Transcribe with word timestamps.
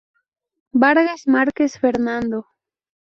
Vargas 0.81 1.27
Márquez, 1.27 1.73
Fernando. 1.83 2.39